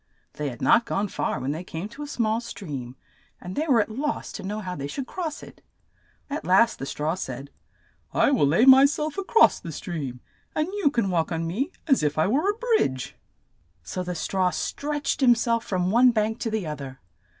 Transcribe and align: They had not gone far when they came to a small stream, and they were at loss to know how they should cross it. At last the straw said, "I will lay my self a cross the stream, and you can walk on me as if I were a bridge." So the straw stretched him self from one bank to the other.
They 0.33 0.49
had 0.49 0.63
not 0.63 0.87
gone 0.87 1.09
far 1.09 1.39
when 1.39 1.51
they 1.51 1.63
came 1.63 1.87
to 1.89 2.01
a 2.01 2.07
small 2.07 2.39
stream, 2.41 2.95
and 3.39 3.55
they 3.55 3.67
were 3.67 3.81
at 3.81 3.91
loss 3.91 4.31
to 4.31 4.41
know 4.41 4.59
how 4.59 4.75
they 4.75 4.87
should 4.87 5.05
cross 5.05 5.43
it. 5.43 5.61
At 6.27 6.43
last 6.43 6.79
the 6.79 6.87
straw 6.87 7.13
said, 7.13 7.51
"I 8.11 8.31
will 8.31 8.47
lay 8.47 8.65
my 8.65 8.85
self 8.85 9.19
a 9.19 9.23
cross 9.23 9.59
the 9.59 9.71
stream, 9.71 10.19
and 10.55 10.67
you 10.73 10.89
can 10.89 11.11
walk 11.11 11.31
on 11.31 11.45
me 11.45 11.71
as 11.85 12.01
if 12.01 12.17
I 12.17 12.25
were 12.25 12.49
a 12.49 12.57
bridge." 12.57 13.15
So 13.83 14.01
the 14.01 14.15
straw 14.15 14.49
stretched 14.49 15.21
him 15.21 15.35
self 15.35 15.65
from 15.65 15.91
one 15.91 16.09
bank 16.09 16.39
to 16.39 16.49
the 16.49 16.65
other. 16.65 16.99